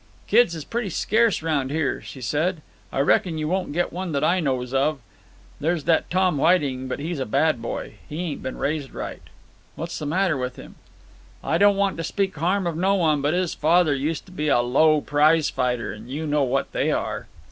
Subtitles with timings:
[0.25, 2.63] "Kids is pretty scarce round here," she said.
[2.91, 4.97] "I reckon you won't get one that I knows of.
[5.59, 7.99] There's that Tom Whiting, but he's a bad boy.
[8.09, 9.21] He ain't been raised right."
[9.75, 10.73] "What's the matter with him?"
[11.43, 14.47] "I don't want to speak harm of no one, but his father used to be
[14.47, 17.27] a low prize fighter, and you know what they are."